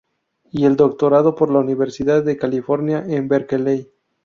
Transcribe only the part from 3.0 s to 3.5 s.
en